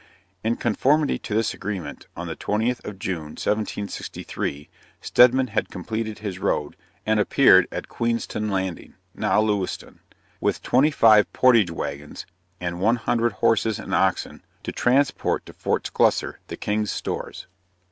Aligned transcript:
In 0.43 0.55
conformity 0.55 1.19
to 1.19 1.35
this 1.35 1.53
agreement, 1.53 2.07
on 2.17 2.25
the 2.25 2.35
20th 2.35 2.83
of 2.83 2.97
June, 2.97 3.37
1763, 3.37 4.67
Stedman 4.99 5.47
had 5.49 5.69
completed 5.69 6.17
his 6.17 6.39
road, 6.39 6.75
and 7.05 7.19
appeared 7.19 7.67
at 7.71 7.87
Queenston 7.87 8.49
Landing, 8.49 8.95
(now 9.13 9.39
Lewiston,) 9.39 9.99
with 10.39 10.63
twenty 10.63 10.89
five 10.89 11.31
portage 11.33 11.69
wagons, 11.69 12.25
and 12.59 12.79
one 12.81 12.95
hundred 12.95 13.33
horses 13.33 13.77
and 13.77 13.93
oxen, 13.93 14.43
to 14.63 14.71
transport 14.71 15.45
to 15.45 15.53
Fort 15.53 15.83
Sclusser 15.85 16.39
the 16.47 16.57
king's 16.57 16.91
stores. 16.91 17.45